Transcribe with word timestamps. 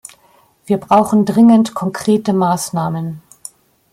Wir 0.65 0.79
brauchen 0.79 1.25
dringend 1.25 1.75
konkrete 1.75 2.33
Maßnahmen. 2.33 3.21